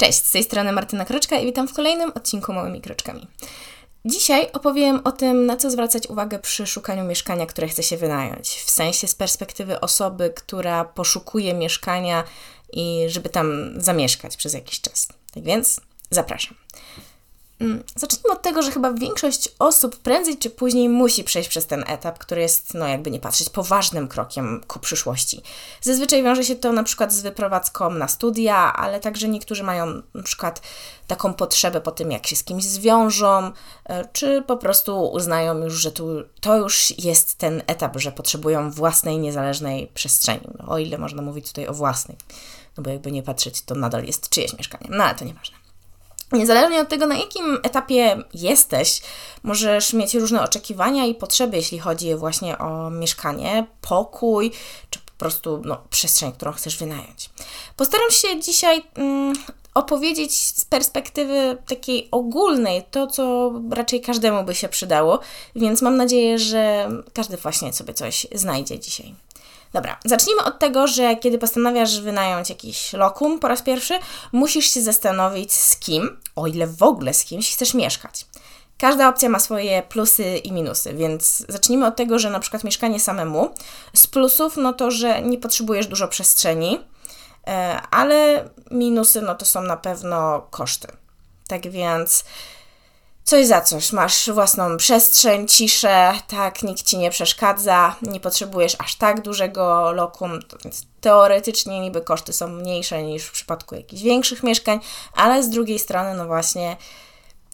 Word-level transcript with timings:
Cześć, 0.00 0.26
z 0.26 0.32
tej 0.32 0.44
strony 0.44 0.72
Martyna 0.72 1.04
Kroczka 1.04 1.38
i 1.38 1.46
witam 1.46 1.68
w 1.68 1.74
kolejnym 1.74 2.12
odcinku 2.14 2.52
Małymi 2.52 2.80
Kroczkami. 2.80 3.26
Dzisiaj 4.04 4.52
opowiem 4.52 5.00
o 5.04 5.12
tym, 5.12 5.46
na 5.46 5.56
co 5.56 5.70
zwracać 5.70 6.06
uwagę 6.06 6.38
przy 6.38 6.66
szukaniu 6.66 7.04
mieszkania, 7.04 7.46
które 7.46 7.68
chce 7.68 7.82
się 7.82 7.96
wynająć. 7.96 8.48
W 8.48 8.70
sensie 8.70 9.08
z 9.08 9.14
perspektywy 9.14 9.80
osoby, 9.80 10.32
która 10.36 10.84
poszukuje 10.84 11.54
mieszkania 11.54 12.24
i 12.72 13.04
żeby 13.08 13.28
tam 13.28 13.72
zamieszkać 13.76 14.36
przez 14.36 14.54
jakiś 14.54 14.80
czas. 14.80 15.08
Tak 15.34 15.42
więc 15.42 15.80
zapraszam. 16.10 16.54
Mm, 17.60 17.82
zacznijmy 17.96 18.32
od 18.32 18.42
tego, 18.42 18.62
że 18.62 18.70
chyba 18.70 18.92
większość 18.92 19.48
osób 19.58 19.96
prędzej 19.96 20.38
czy 20.38 20.50
później 20.50 20.88
musi 20.88 21.24
przejść 21.24 21.48
przez 21.48 21.66
ten 21.66 21.84
etap, 21.86 22.18
który 22.18 22.40
jest, 22.40 22.74
no 22.74 22.88
jakby 22.88 23.10
nie 23.10 23.20
patrzeć, 23.20 23.50
poważnym 23.50 24.08
krokiem 24.08 24.60
ku 24.66 24.78
przyszłości. 24.78 25.42
Zazwyczaj 25.80 26.22
wiąże 26.22 26.44
się 26.44 26.56
to 26.56 26.72
na 26.72 26.82
przykład 26.82 27.12
z 27.12 27.20
wyprowadzką 27.20 27.90
na 27.90 28.08
studia, 28.08 28.72
ale 28.72 29.00
także 29.00 29.28
niektórzy 29.28 29.62
mają 29.62 30.02
na 30.14 30.22
przykład 30.22 30.62
taką 31.06 31.34
potrzebę 31.34 31.80
po 31.80 31.90
tym, 31.90 32.10
jak 32.10 32.26
się 32.26 32.36
z 32.36 32.44
kimś 32.44 32.64
zwiążą, 32.64 33.52
e, 33.84 34.04
czy 34.12 34.42
po 34.46 34.56
prostu 34.56 35.10
uznają 35.12 35.58
już, 35.64 35.74
że 35.74 35.92
tu, 35.92 36.08
to 36.40 36.56
już 36.56 36.98
jest 36.98 37.34
ten 37.34 37.62
etap, 37.66 37.96
że 37.96 38.12
potrzebują 38.12 38.70
własnej, 38.70 39.18
niezależnej 39.18 39.90
przestrzeni. 39.94 40.48
No, 40.58 40.68
o 40.68 40.78
ile 40.78 40.98
można 40.98 41.22
mówić 41.22 41.48
tutaj 41.48 41.66
o 41.66 41.74
własnej, 41.74 42.16
no 42.76 42.82
bo 42.82 42.90
jakby 42.90 43.12
nie 43.12 43.22
patrzeć, 43.22 43.62
to 43.62 43.74
nadal 43.74 44.04
jest 44.04 44.28
czyjeś 44.28 44.58
mieszkanie, 44.58 44.86
no 44.90 45.04
ale 45.04 45.14
to 45.14 45.24
nieważne. 45.24 45.59
Niezależnie 46.32 46.80
od 46.80 46.88
tego, 46.88 47.06
na 47.06 47.18
jakim 47.18 47.58
etapie 47.62 48.22
jesteś, 48.34 49.00
możesz 49.42 49.92
mieć 49.92 50.14
różne 50.14 50.42
oczekiwania 50.42 51.06
i 51.06 51.14
potrzeby, 51.14 51.56
jeśli 51.56 51.78
chodzi 51.78 52.14
właśnie 52.14 52.58
o 52.58 52.90
mieszkanie, 52.90 53.66
pokój, 53.80 54.50
czy 54.90 54.98
po 54.98 55.12
prostu 55.18 55.62
no, 55.64 55.82
przestrzeń, 55.90 56.32
którą 56.32 56.52
chcesz 56.52 56.76
wynająć. 56.76 57.30
Postaram 57.76 58.10
się 58.10 58.40
dzisiaj 58.40 58.82
mm, 58.94 59.34
opowiedzieć 59.74 60.34
z 60.56 60.64
perspektywy 60.64 61.58
takiej 61.66 62.08
ogólnej 62.10 62.82
to, 62.90 63.06
co 63.06 63.52
raczej 63.70 64.00
każdemu 64.00 64.44
by 64.44 64.54
się 64.54 64.68
przydało, 64.68 65.20
więc 65.56 65.82
mam 65.82 65.96
nadzieję, 65.96 66.38
że 66.38 66.90
każdy 67.12 67.36
właśnie 67.36 67.72
sobie 67.72 67.94
coś 67.94 68.26
znajdzie 68.34 68.78
dzisiaj. 68.78 69.14
Dobra, 69.72 69.98
zacznijmy 70.04 70.44
od 70.44 70.58
tego, 70.58 70.86
że 70.86 71.16
kiedy 71.16 71.38
postanawiasz 71.38 72.00
wynająć 72.00 72.50
jakiś 72.50 72.92
lokum 72.92 73.38
po 73.38 73.48
raz 73.48 73.62
pierwszy, 73.62 73.98
musisz 74.32 74.66
się 74.66 74.82
zastanowić 74.82 75.52
z 75.52 75.76
kim, 75.76 76.20
o 76.36 76.46
ile 76.46 76.66
w 76.66 76.82
ogóle 76.82 77.14
z 77.14 77.24
kimś 77.24 77.54
chcesz 77.54 77.74
mieszkać. 77.74 78.26
Każda 78.78 79.08
opcja 79.08 79.28
ma 79.28 79.38
swoje 79.38 79.82
plusy 79.82 80.38
i 80.38 80.52
minusy, 80.52 80.94
więc 80.94 81.44
zacznijmy 81.48 81.86
od 81.86 81.96
tego, 81.96 82.18
że 82.18 82.30
na 82.30 82.40
przykład 82.40 82.64
mieszkanie 82.64 83.00
samemu 83.00 83.54
z 83.94 84.06
plusów, 84.06 84.56
no 84.56 84.72
to, 84.72 84.90
że 84.90 85.22
nie 85.22 85.38
potrzebujesz 85.38 85.86
dużo 85.86 86.08
przestrzeni, 86.08 86.80
e, 87.46 87.80
ale 87.90 88.48
minusy, 88.70 89.22
no 89.22 89.34
to 89.34 89.44
są 89.44 89.62
na 89.62 89.76
pewno 89.76 90.46
koszty. 90.50 90.88
Tak 91.48 91.70
więc 91.70 92.24
coś 93.24 93.46
za 93.46 93.60
coś. 93.60 93.92
Masz 93.92 94.30
własną 94.30 94.76
przestrzeń, 94.76 95.48
ciszę, 95.48 96.12
tak, 96.28 96.62
nikt 96.62 96.82
ci 96.82 96.98
nie 96.98 97.10
przeszkadza, 97.10 97.96
nie 98.02 98.20
potrzebujesz 98.20 98.76
aż 98.78 98.94
tak 98.94 99.20
dużego 99.22 99.92
lokum, 99.92 100.38
więc 100.64 100.86
teoretycznie 101.00 101.80
niby 101.80 102.00
koszty 102.00 102.32
są 102.32 102.48
mniejsze 102.48 103.02
niż 103.02 103.24
w 103.24 103.32
przypadku 103.32 103.74
jakichś 103.74 104.02
większych 104.02 104.42
mieszkań, 104.42 104.80
ale 105.14 105.42
z 105.42 105.48
drugiej 105.48 105.78
strony, 105.78 106.14
no 106.14 106.26
właśnie, 106.26 106.76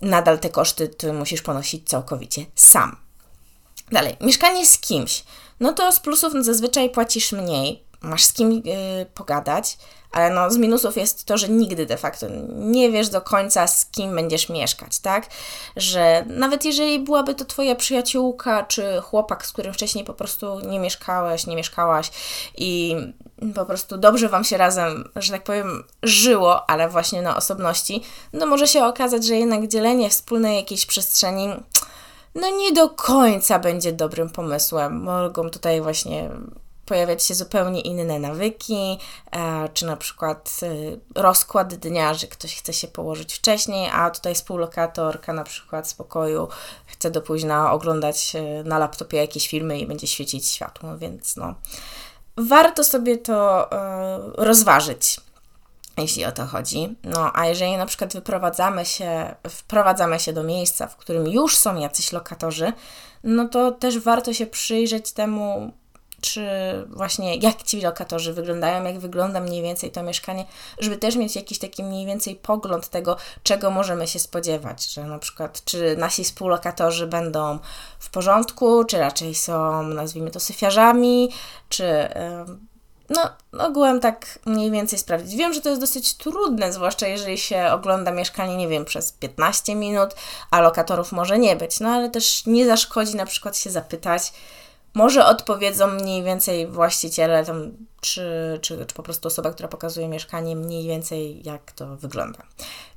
nadal 0.02 0.38
te 0.38 0.50
koszty 0.50 0.88
ty 0.88 1.12
musisz 1.12 1.42
ponosić 1.42 1.88
całkowicie 1.88 2.46
sam. 2.54 2.96
Dalej, 3.92 4.16
mieszkanie 4.20 4.66
z 4.66 4.78
kimś. 4.78 5.24
No 5.60 5.72
to 5.72 5.92
z 5.92 6.00
plusów 6.00 6.32
zazwyczaj 6.40 6.90
płacisz 6.90 7.32
mniej, 7.32 7.84
masz 8.06 8.24
z 8.24 8.32
kim 8.32 8.52
yy, 8.52 8.62
pogadać, 9.14 9.78
ale 10.12 10.30
no, 10.30 10.50
z 10.50 10.56
minusów 10.56 10.96
jest 10.96 11.24
to, 11.24 11.38
że 11.38 11.48
nigdy 11.48 11.86
de 11.86 11.96
facto 11.96 12.26
nie 12.50 12.90
wiesz 12.90 13.08
do 13.08 13.20
końca, 13.20 13.66
z 13.66 13.86
kim 13.86 14.14
będziesz 14.14 14.48
mieszkać, 14.48 14.98
tak? 14.98 15.26
Że 15.76 16.24
nawet 16.28 16.64
jeżeli 16.64 17.00
byłaby 17.00 17.34
to 17.34 17.44
Twoja 17.44 17.74
przyjaciółka, 17.74 18.64
czy 18.64 19.00
chłopak, 19.02 19.46
z 19.46 19.52
którym 19.52 19.74
wcześniej 19.74 20.04
po 20.04 20.14
prostu 20.14 20.60
nie 20.60 20.78
mieszkałeś, 20.78 21.46
nie 21.46 21.56
mieszkałaś 21.56 22.10
i 22.56 22.96
po 23.54 23.66
prostu 23.66 23.98
dobrze 23.98 24.28
Wam 24.28 24.44
się 24.44 24.56
razem, 24.56 25.08
że 25.16 25.32
tak 25.32 25.44
powiem, 25.44 25.84
żyło, 26.02 26.70
ale 26.70 26.88
właśnie 26.88 27.22
na 27.22 27.36
osobności, 27.36 28.02
no 28.32 28.46
może 28.46 28.66
się 28.66 28.84
okazać, 28.84 29.26
że 29.26 29.36
jednak 29.36 29.68
dzielenie 29.68 30.10
wspólnej 30.10 30.56
jakiejś 30.56 30.86
przestrzeni 30.86 31.48
no 32.36 32.50
nie 32.50 32.72
do 32.72 32.88
końca 32.88 33.58
będzie 33.58 33.92
dobrym 33.92 34.30
pomysłem. 34.30 35.02
Mogą 35.02 35.50
tutaj 35.50 35.80
właśnie 35.80 36.30
pojawiać 36.86 37.22
się 37.22 37.34
zupełnie 37.34 37.80
inne 37.80 38.18
nawyki, 38.18 38.98
e, 39.32 39.68
czy 39.74 39.86
na 39.86 39.96
przykład 39.96 40.60
e, 40.62 41.20
rozkład 41.20 41.74
dnia, 41.74 42.14
że 42.14 42.26
ktoś 42.26 42.56
chce 42.56 42.72
się 42.72 42.88
położyć 42.88 43.34
wcześniej, 43.34 43.90
a 43.92 44.10
tutaj 44.10 44.34
współlokatorka 44.34 45.32
na 45.32 45.44
przykład 45.44 45.88
z 45.88 45.94
pokoju 45.94 46.48
chce 46.86 47.10
do 47.10 47.22
późna 47.22 47.72
oglądać 47.72 48.36
e, 48.36 48.64
na 48.64 48.78
laptopie 48.78 49.16
jakieś 49.16 49.48
filmy 49.48 49.78
i 49.78 49.86
będzie 49.86 50.06
świecić 50.06 50.50
światło, 50.50 50.98
więc 50.98 51.36
no 51.36 51.54
warto 52.36 52.84
sobie 52.84 53.18
to 53.18 53.68
rozważyć 54.36 55.20
jeśli 55.98 56.24
o 56.24 56.32
to 56.32 56.46
chodzi. 56.46 56.96
No, 57.04 57.30
a 57.34 57.46
jeżeli 57.46 57.76
na 57.76 57.86
przykład 57.86 58.12
wyprowadzamy 58.12 58.86
się, 58.86 59.34
wprowadzamy 59.48 60.20
się 60.20 60.32
do 60.32 60.42
miejsca, 60.42 60.86
w 60.86 60.96
którym 60.96 61.26
już 61.26 61.56
są 61.56 61.76
jacyś 61.76 62.12
lokatorzy, 62.12 62.72
no 63.24 63.48
to 63.48 63.72
też 63.72 63.98
warto 63.98 64.32
się 64.32 64.46
przyjrzeć 64.46 65.12
temu, 65.12 65.72
czy 66.32 66.48
właśnie 66.88 67.36
jak 67.36 67.62
ci 67.62 67.80
lokatorzy 67.80 68.32
wyglądają, 68.32 68.84
jak 68.84 68.98
wygląda 68.98 69.40
mniej 69.40 69.62
więcej 69.62 69.90
to 69.90 70.02
mieszkanie, 70.02 70.44
żeby 70.78 70.96
też 70.96 71.16
mieć 71.16 71.36
jakiś 71.36 71.58
taki 71.58 71.84
mniej 71.84 72.06
więcej 72.06 72.36
pogląd 72.36 72.88
tego, 72.88 73.16
czego 73.42 73.70
możemy 73.70 74.06
się 74.08 74.18
spodziewać, 74.18 74.86
że 74.86 75.04
na 75.04 75.18
przykład 75.18 75.64
czy 75.64 75.96
nasi 75.96 76.24
współlokatorzy 76.24 77.06
będą 77.06 77.58
w 77.98 78.10
porządku, 78.10 78.84
czy 78.84 78.98
raczej 78.98 79.34
są, 79.34 79.82
nazwijmy 79.82 80.30
to, 80.30 80.40
syfiarzami, 80.40 81.32
czy 81.68 82.08
no, 83.10 83.30
ogółem 83.58 84.00
tak 84.00 84.38
mniej 84.46 84.70
więcej 84.70 84.98
sprawdzić. 84.98 85.36
Wiem, 85.36 85.52
że 85.52 85.60
to 85.60 85.68
jest 85.68 85.80
dosyć 85.80 86.14
trudne, 86.14 86.72
zwłaszcza 86.72 87.06
jeżeli 87.06 87.38
się 87.38 87.66
ogląda 87.72 88.10
mieszkanie, 88.10 88.56
nie 88.56 88.68
wiem, 88.68 88.84
przez 88.84 89.12
15 89.12 89.74
minut, 89.74 90.14
a 90.50 90.60
lokatorów 90.60 91.12
może 91.12 91.38
nie 91.38 91.56
być, 91.56 91.80
no 91.80 91.88
ale 91.88 92.10
też 92.10 92.46
nie 92.46 92.66
zaszkodzi 92.66 93.16
na 93.16 93.26
przykład 93.26 93.56
się 93.56 93.70
zapytać, 93.70 94.32
może 94.96 95.26
odpowiedzą 95.26 95.86
mniej 95.86 96.22
więcej 96.22 96.66
właściciele, 96.66 97.44
tam, 97.44 97.72
czy, 98.00 98.58
czy, 98.62 98.86
czy 98.86 98.94
po 98.94 99.02
prostu 99.02 99.28
osoba, 99.28 99.50
która 99.50 99.68
pokazuje 99.68 100.08
mieszkanie, 100.08 100.56
mniej 100.56 100.86
więcej 100.86 101.42
jak 101.44 101.72
to 101.72 101.96
wygląda. 101.96 102.38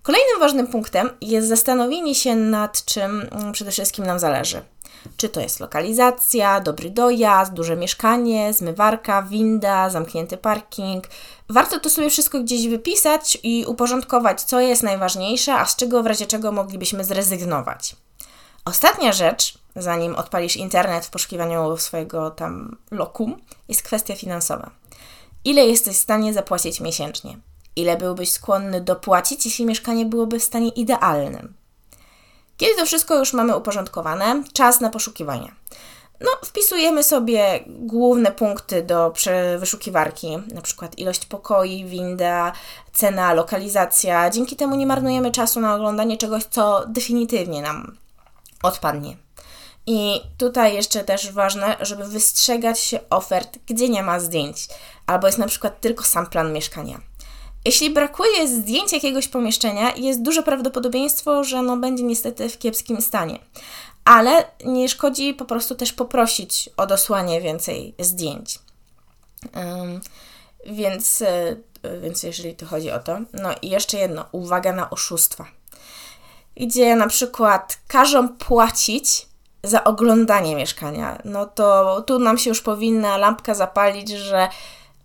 Kolejnym 0.03 0.39
ważnym 0.39 0.67
punktem 0.67 1.09
jest 1.21 1.47
zastanowienie 1.47 2.15
się 2.15 2.35
nad 2.35 2.85
czym 2.85 3.27
mm, 3.31 3.51
przede 3.51 3.71
wszystkim 3.71 4.05
nam 4.05 4.19
zależy. 4.19 4.61
Czy 5.17 5.29
to 5.29 5.41
jest 5.41 5.59
lokalizacja, 5.59 6.59
dobry 6.59 6.89
dojazd, 6.89 7.53
duże 7.53 7.75
mieszkanie, 7.75 8.53
zmywarka, 8.53 9.23
winda, 9.23 9.89
zamknięty 9.89 10.37
parking. 10.37 11.07
Warto 11.49 11.79
to 11.79 11.89
sobie 11.89 12.09
wszystko 12.09 12.39
gdzieś 12.39 12.67
wypisać 12.67 13.37
i 13.43 13.65
uporządkować, 13.65 14.41
co 14.41 14.59
jest 14.59 14.83
najważniejsze, 14.83 15.53
a 15.53 15.65
z 15.65 15.75
czego 15.75 16.03
w 16.03 16.07
razie 16.07 16.25
czego 16.25 16.51
moglibyśmy 16.51 17.03
zrezygnować. 17.03 17.95
Ostatnia 18.65 19.13
rzecz, 19.13 19.58
zanim 19.75 20.15
odpalisz 20.15 20.57
internet 20.57 21.05
w 21.05 21.09
poszukiwaniu 21.09 21.77
swojego 21.77 22.31
tam 22.31 22.77
lokum, 22.91 23.41
jest 23.67 23.83
kwestia 23.83 24.15
finansowa. 24.15 24.71
Ile 25.45 25.65
jesteś 25.65 25.95
w 25.95 26.01
stanie 26.01 26.33
zapłacić 26.33 26.79
miesięcznie? 26.79 27.37
Ile 27.75 27.97
byłbyś 27.97 28.31
skłonny 28.31 28.81
dopłacić, 28.81 29.45
jeśli 29.45 29.65
mieszkanie 29.65 30.05
byłoby 30.05 30.39
w 30.39 30.43
stanie 30.43 30.69
idealnym? 30.69 31.53
Kiedy 32.57 32.75
to 32.75 32.85
wszystko 32.85 33.15
już 33.15 33.33
mamy 33.33 33.57
uporządkowane, 33.57 34.43
czas 34.53 34.81
na 34.81 34.89
poszukiwania. 34.89 35.55
No, 36.21 36.31
wpisujemy 36.45 37.03
sobie 37.03 37.59
główne 37.67 38.31
punkty 38.31 38.83
do 38.83 39.13
wyszukiwarki, 39.59 40.37
na 40.53 40.61
przykład 40.61 40.99
ilość 40.99 41.25
pokoi, 41.25 41.85
winda, 41.85 42.51
cena, 42.93 43.33
lokalizacja. 43.33 44.29
Dzięki 44.29 44.55
temu 44.55 44.75
nie 44.75 44.87
marnujemy 44.87 45.31
czasu 45.31 45.59
na 45.59 45.75
oglądanie 45.75 46.17
czegoś, 46.17 46.43
co 46.43 46.85
definitywnie 46.87 47.61
nam 47.61 47.97
odpadnie. 48.63 49.17
I 49.87 50.21
tutaj 50.37 50.73
jeszcze 50.75 51.03
też 51.03 51.31
ważne, 51.31 51.77
żeby 51.81 52.07
wystrzegać 52.07 52.79
się 52.79 52.99
ofert, 53.09 53.57
gdzie 53.67 53.89
nie 53.89 54.03
ma 54.03 54.19
zdjęć, 54.19 54.67
albo 55.05 55.27
jest 55.27 55.39
na 55.39 55.47
przykład 55.47 55.81
tylko 55.81 56.03
sam 56.03 56.27
plan 56.27 56.53
mieszkania. 56.53 57.01
Jeśli 57.65 57.89
brakuje 57.89 58.47
zdjęć 58.47 58.93
jakiegoś 58.93 59.27
pomieszczenia, 59.27 59.95
jest 59.95 60.21
duże 60.21 60.43
prawdopodobieństwo, 60.43 61.43
że 61.43 61.59
ono 61.59 61.77
będzie 61.77 62.03
niestety 62.03 62.49
w 62.49 62.57
kiepskim 62.57 63.01
stanie. 63.01 63.39
Ale 64.05 64.45
nie 64.65 64.89
szkodzi 64.89 65.33
po 65.33 65.45
prostu 65.45 65.75
też 65.75 65.93
poprosić 65.93 66.69
o 66.77 66.87
dosłanie 66.87 67.41
więcej 67.41 67.95
zdjęć. 67.99 68.59
Um, 69.55 70.01
więc, 70.65 71.21
e, 71.21 71.55
więc 72.01 72.23
jeżeli 72.23 72.55
to 72.55 72.65
chodzi 72.65 72.91
o 72.91 72.99
to. 72.99 73.19
No 73.33 73.49
i 73.61 73.69
jeszcze 73.69 73.97
jedno, 73.97 74.25
uwaga 74.31 74.73
na 74.73 74.89
oszustwa. 74.89 75.45
Gdzie 76.57 76.95
na 76.95 77.07
przykład 77.07 77.79
każą 77.87 78.29
płacić 78.29 79.28
za 79.63 79.83
oglądanie 79.83 80.55
mieszkania, 80.55 81.21
no 81.25 81.45
to 81.45 82.01
tu 82.01 82.19
nam 82.19 82.37
się 82.37 82.49
już 82.49 82.61
powinna 82.61 83.17
lampka 83.17 83.53
zapalić, 83.53 84.09
że 84.09 84.49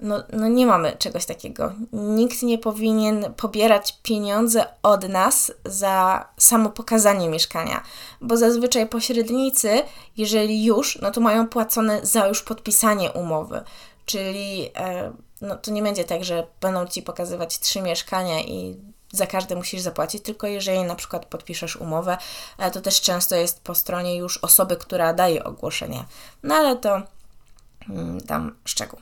No, 0.01 0.23
no 0.33 0.49
nie 0.49 0.67
mamy 0.67 0.97
czegoś 0.99 1.27
takiego. 1.27 1.73
Nikt 1.93 2.43
nie 2.43 2.59
powinien 2.59 3.35
pobierać 3.37 3.99
pieniądze 4.03 4.67
od 4.83 5.09
nas 5.09 5.53
za 5.65 6.29
samo 6.37 6.71
pokazanie 6.71 7.29
mieszkania, 7.29 7.83
bo 8.21 8.37
zazwyczaj 8.37 8.89
pośrednicy, 8.89 9.83
jeżeli 10.17 10.65
już, 10.65 10.99
no 11.03 11.11
to 11.11 11.21
mają 11.21 11.49
płacone 11.49 12.07
za 12.07 12.27
już 12.27 12.43
podpisanie 12.43 13.13
umowy. 13.13 13.63
Czyli 14.07 14.71
e, 14.77 15.13
no 15.41 15.57
to 15.57 15.71
nie 15.71 15.83
będzie 15.83 16.05
tak, 16.05 16.25
że 16.25 16.47
będą 16.61 16.87
ci 16.87 17.03
pokazywać 17.03 17.59
trzy 17.59 17.83
mieszkania 17.83 18.41
i 18.41 18.77
za 19.17 19.27
każde 19.27 19.57
musisz 19.57 19.81
zapłacić, 19.81 20.23
tylko 20.23 20.47
jeżeli 20.47 20.83
na 20.83 20.95
przykład 20.95 21.27
podpiszesz 21.27 21.77
umowę, 21.77 22.17
to 22.73 22.81
też 22.81 23.01
często 23.01 23.37
jest 23.37 23.61
po 23.61 23.75
stronie 23.75 24.17
już 24.17 24.37
osoby, 24.37 24.77
która 24.77 25.15
daje 25.15 25.45
ogłoszenie. 25.45 26.05
No 26.43 26.55
ale 26.55 26.77
to 26.77 27.03
mm, 27.89 28.21
tam 28.21 28.57
szczegół. 28.65 29.01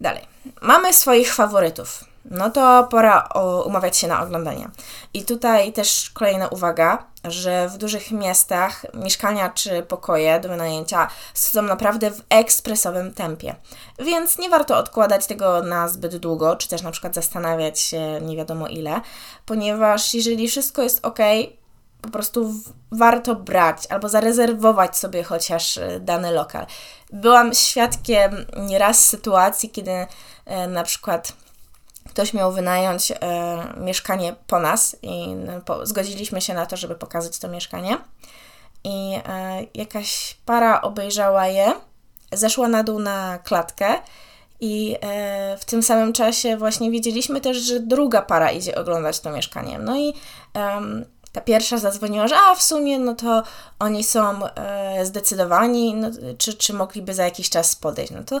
Dalej. 0.00 0.22
Mamy 0.62 0.92
swoich 0.92 1.34
faworytów. 1.34 2.13
No 2.24 2.50
to 2.50 2.88
pora 2.90 3.28
umawiać 3.66 3.96
się 3.96 4.06
na 4.06 4.22
oglądanie. 4.22 4.68
I 5.14 5.24
tutaj 5.24 5.72
też 5.72 6.10
kolejna 6.10 6.48
uwaga, 6.48 7.06
że 7.24 7.68
w 7.68 7.78
dużych 7.78 8.10
miastach 8.10 8.86
mieszkania 8.94 9.48
czy 9.48 9.82
pokoje 9.82 10.40
do 10.40 10.48
wynajęcia 10.48 11.08
są 11.34 11.62
naprawdę 11.62 12.10
w 12.10 12.22
ekspresowym 12.28 13.14
tempie. 13.14 13.54
Więc 13.98 14.38
nie 14.38 14.50
warto 14.50 14.78
odkładać 14.78 15.26
tego 15.26 15.62
na 15.62 15.88
zbyt 15.88 16.16
długo, 16.16 16.56
czy 16.56 16.68
też 16.68 16.82
na 16.82 16.90
przykład 16.90 17.14
zastanawiać 17.14 17.80
się 17.80 18.20
nie 18.20 18.36
wiadomo 18.36 18.68
ile, 18.68 19.00
ponieważ 19.46 20.14
jeżeli 20.14 20.48
wszystko 20.48 20.82
jest 20.82 21.06
ok, 21.06 21.18
po 22.02 22.10
prostu 22.10 22.54
warto 22.92 23.34
brać 23.34 23.86
albo 23.90 24.08
zarezerwować 24.08 24.96
sobie 24.96 25.22
chociaż 25.22 25.78
e, 25.78 26.00
dany 26.00 26.32
lokal. 26.32 26.66
Byłam 27.12 27.54
świadkiem 27.54 28.46
nieraz 28.56 29.04
sytuacji, 29.04 29.70
kiedy 29.70 30.06
e, 30.46 30.66
na 30.68 30.82
przykład 30.82 31.32
ktoś 32.14 32.32
miał 32.34 32.52
wynająć 32.52 33.10
e, 33.10 33.16
mieszkanie 33.76 34.34
po 34.46 34.58
nas 34.58 34.96
i 35.02 35.28
no, 35.28 35.60
po, 35.60 35.86
zgodziliśmy 35.86 36.40
się 36.40 36.54
na 36.54 36.66
to, 36.66 36.76
żeby 36.76 36.94
pokazać 36.94 37.38
to 37.38 37.48
mieszkanie. 37.48 37.96
I 38.84 39.14
e, 39.28 39.66
jakaś 39.74 40.36
para 40.46 40.82
obejrzała 40.82 41.46
je, 41.46 41.72
zeszła 42.32 42.68
na 42.68 42.82
dół 42.82 42.98
na 42.98 43.38
klatkę 43.38 43.94
i 44.60 44.96
e, 45.00 45.56
w 45.58 45.64
tym 45.64 45.82
samym 45.82 46.12
czasie 46.12 46.56
właśnie 46.56 46.90
wiedzieliśmy 46.90 47.40
też, 47.40 47.56
że 47.56 47.80
druga 47.80 48.22
para 48.22 48.50
idzie 48.50 48.74
oglądać 48.74 49.20
to 49.20 49.30
mieszkanie. 49.30 49.78
No 49.78 49.96
i 49.98 50.14
ta 51.32 51.40
pierwsza 51.40 51.78
zadzwoniła, 51.78 52.28
że 52.28 52.36
a 52.36 52.54
w 52.54 52.62
sumie 52.62 52.98
no 52.98 53.14
to 53.14 53.42
oni 53.78 54.04
są 54.04 54.46
e, 54.46 55.06
zdecydowani, 55.06 55.94
no, 55.94 56.10
czy, 56.38 56.54
czy 56.54 56.72
mogliby 56.72 57.14
za 57.14 57.24
jakiś 57.24 57.50
czas 57.50 57.76
podejść. 57.76 58.12
No 58.12 58.24
to 58.24 58.40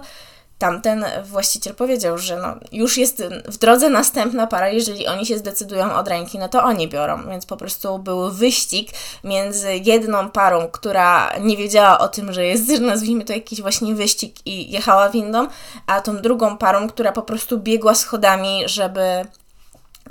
tamten 0.64 1.04
właściciel 1.24 1.74
powiedział, 1.74 2.18
że 2.18 2.36
no, 2.36 2.56
już 2.72 2.98
jest 2.98 3.22
w 3.44 3.56
drodze 3.56 3.90
następna 3.90 4.46
para, 4.46 4.68
jeżeli 4.68 5.06
oni 5.06 5.26
się 5.26 5.38
zdecydują 5.38 5.94
od 5.94 6.08
ręki, 6.08 6.38
no 6.38 6.48
to 6.48 6.62
oni 6.62 6.88
biorą. 6.88 7.28
Więc 7.28 7.46
po 7.46 7.56
prostu 7.56 7.98
był 7.98 8.30
wyścig 8.30 8.90
między 9.24 9.76
jedną 9.76 10.30
parą, 10.30 10.68
która 10.68 11.38
nie 11.40 11.56
wiedziała 11.56 11.98
o 11.98 12.08
tym, 12.08 12.32
że 12.32 12.44
jest, 12.44 12.68
nazwijmy 12.80 13.24
to 13.24 13.32
jakiś 13.32 13.62
właśnie 13.62 13.94
wyścig 13.94 14.46
i 14.46 14.70
jechała 14.70 15.10
windą, 15.10 15.46
a 15.86 16.00
tą 16.00 16.16
drugą 16.16 16.58
parą, 16.58 16.88
która 16.88 17.12
po 17.12 17.22
prostu 17.22 17.58
biegła 17.58 17.94
schodami, 17.94 18.62
żeby 18.66 19.26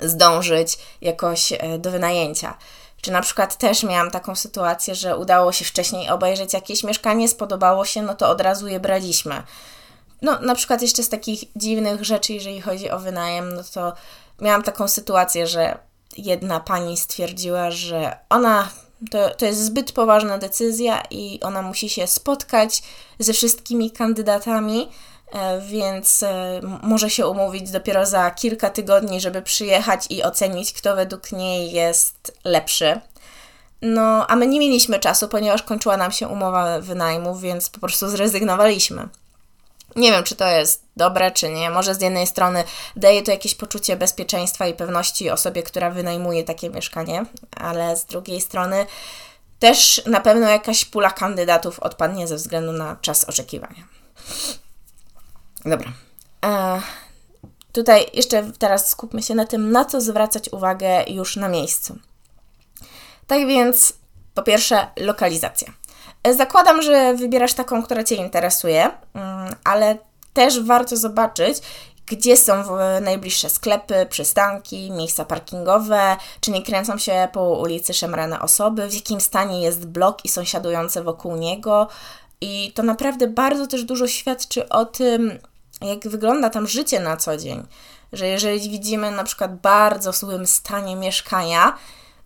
zdążyć 0.00 0.78
jakoś 1.00 1.52
e, 1.52 1.78
do 1.78 1.90
wynajęcia. 1.90 2.54
Czy 3.00 3.12
na 3.12 3.20
przykład 3.20 3.58
też 3.58 3.82
miałam 3.82 4.10
taką 4.10 4.34
sytuację, 4.36 4.94
że 4.94 5.16
udało 5.16 5.52
się 5.52 5.64
wcześniej 5.64 6.10
obejrzeć 6.10 6.52
jakieś 6.52 6.84
mieszkanie, 6.84 7.28
spodobało 7.28 7.84
się, 7.84 8.02
no 8.02 8.14
to 8.14 8.28
od 8.28 8.40
razu 8.40 8.68
je 8.68 8.80
braliśmy. 8.80 9.42
No, 10.24 10.40
na 10.40 10.54
przykład 10.54 10.82
jeszcze 10.82 11.02
z 11.02 11.08
takich 11.08 11.44
dziwnych 11.56 12.04
rzeczy, 12.04 12.32
jeżeli 12.32 12.60
chodzi 12.60 12.90
o 12.90 12.98
wynajem, 12.98 13.54
no 13.54 13.62
to 13.74 13.92
miałam 14.40 14.62
taką 14.62 14.88
sytuację, 14.88 15.46
że 15.46 15.78
jedna 16.16 16.60
pani 16.60 16.96
stwierdziła, 16.96 17.70
że 17.70 18.16
ona 18.30 18.68
to, 19.10 19.30
to 19.30 19.46
jest 19.46 19.64
zbyt 19.64 19.92
poważna 19.92 20.38
decyzja 20.38 21.02
i 21.10 21.40
ona 21.42 21.62
musi 21.62 21.88
się 21.88 22.06
spotkać 22.06 22.82
ze 23.18 23.32
wszystkimi 23.32 23.90
kandydatami, 23.90 24.88
e, 25.32 25.60
więc 25.60 26.22
e, 26.22 26.60
może 26.82 27.10
się 27.10 27.26
umówić 27.26 27.70
dopiero 27.70 28.06
za 28.06 28.30
kilka 28.30 28.70
tygodni, 28.70 29.20
żeby 29.20 29.42
przyjechać 29.42 30.06
i 30.10 30.22
ocenić, 30.22 30.72
kto 30.72 30.96
według 30.96 31.32
niej 31.32 31.72
jest 31.72 32.38
lepszy. 32.44 33.00
No, 33.82 34.26
a 34.26 34.36
my 34.36 34.46
nie 34.46 34.60
mieliśmy 34.60 34.98
czasu, 34.98 35.28
ponieważ 35.28 35.62
kończyła 35.62 35.96
nam 35.96 36.12
się 36.12 36.28
umowa 36.28 36.80
wynajmu, 36.80 37.36
więc 37.36 37.70
po 37.70 37.80
prostu 37.80 38.08
zrezygnowaliśmy. 38.08 39.08
Nie 39.96 40.12
wiem, 40.12 40.24
czy 40.24 40.36
to 40.36 40.48
jest 40.48 40.84
dobre, 40.96 41.30
czy 41.30 41.48
nie. 41.48 41.70
Może 41.70 41.94
z 41.94 42.00
jednej 42.00 42.26
strony 42.26 42.64
daje 42.96 43.22
to 43.22 43.30
jakieś 43.30 43.54
poczucie 43.54 43.96
bezpieczeństwa 43.96 44.66
i 44.66 44.74
pewności 44.74 45.30
osobie, 45.30 45.62
która 45.62 45.90
wynajmuje 45.90 46.44
takie 46.44 46.70
mieszkanie, 46.70 47.24
ale 47.56 47.96
z 47.96 48.04
drugiej 48.04 48.40
strony 48.40 48.86
też 49.58 50.02
na 50.06 50.20
pewno 50.20 50.48
jakaś 50.48 50.84
pula 50.84 51.10
kandydatów 51.10 51.80
odpadnie 51.80 52.26
ze 52.26 52.36
względu 52.36 52.72
na 52.72 52.96
czas 53.00 53.24
oczekiwania. 53.24 53.84
Dobra. 55.64 55.92
E, 56.44 56.80
tutaj 57.72 58.06
jeszcze 58.14 58.52
teraz 58.58 58.88
skupmy 58.88 59.22
się 59.22 59.34
na 59.34 59.46
tym, 59.46 59.72
na 59.72 59.84
co 59.84 60.00
zwracać 60.00 60.48
uwagę 60.52 61.04
już 61.08 61.36
na 61.36 61.48
miejscu. 61.48 61.98
Tak 63.26 63.46
więc, 63.46 63.92
po 64.34 64.42
pierwsze, 64.42 64.86
lokalizacja. 64.96 65.72
Zakładam, 66.36 66.82
że 66.82 67.14
wybierasz 67.14 67.54
taką, 67.54 67.82
która 67.82 68.04
Cię 68.04 68.14
interesuje, 68.14 68.90
mm, 69.14 69.23
ale 69.64 69.98
też 70.32 70.60
warto 70.60 70.96
zobaczyć, 70.96 71.58
gdzie 72.06 72.36
są 72.36 72.64
najbliższe 73.00 73.50
sklepy, 73.50 74.06
przystanki, 74.10 74.90
miejsca 74.90 75.24
parkingowe, 75.24 76.16
czy 76.40 76.50
nie 76.50 76.62
kręcą 76.62 76.98
się 76.98 77.28
po 77.32 77.50
ulicy 77.50 77.94
szemrane 77.94 78.40
osoby, 78.40 78.88
w 78.88 78.94
jakim 78.94 79.20
stanie 79.20 79.62
jest 79.62 79.86
blok 79.86 80.24
i 80.24 80.28
sąsiadujące 80.28 81.02
wokół 81.02 81.36
niego. 81.36 81.88
I 82.40 82.72
to 82.74 82.82
naprawdę 82.82 83.26
bardzo 83.26 83.66
też 83.66 83.84
dużo 83.84 84.08
świadczy 84.08 84.68
o 84.68 84.84
tym, 84.84 85.38
jak 85.80 86.08
wygląda 86.08 86.50
tam 86.50 86.66
życie 86.66 87.00
na 87.00 87.16
co 87.16 87.36
dzień. 87.36 87.66
Że 88.12 88.26
jeżeli 88.28 88.70
widzimy 88.70 89.10
na 89.10 89.24
przykład 89.24 89.60
bardzo 89.60 90.12
złym 90.12 90.46
stanie 90.46 90.96
mieszkania, 90.96 91.78